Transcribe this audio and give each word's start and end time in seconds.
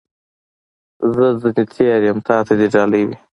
زه 1.15 1.25
ځني 1.41 1.63
تېر 1.73 2.01
یم، 2.07 2.19
تا 2.27 2.37
ته 2.47 2.53
دي 2.59 2.67
ډالۍ 2.73 3.03
وي. 3.07 3.17